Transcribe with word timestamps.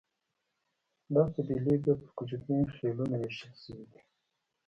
دا 1.13 1.23
قبیلې 1.33 1.75
بیا 1.83 1.93
پر 1.99 2.09
کوچنیو 2.17 2.71
خېلونو 2.75 3.15
وېشل 3.19 3.53
شوې 3.63 3.85
دي. 3.91 4.01